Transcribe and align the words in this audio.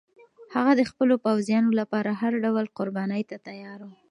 هغه 0.55 0.71
د 0.75 0.81
خپلو 0.91 1.15
پوځیانو 1.25 1.69
لپاره 1.79 2.11
هر 2.21 2.33
ډول 2.43 2.65
قربانۍ 2.77 3.21
ته 3.29 3.35
تیار 3.47 3.79
و. 3.87 3.91